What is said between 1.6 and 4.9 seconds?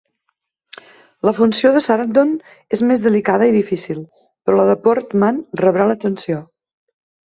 de Sarandon és més delicada i difícil, però la de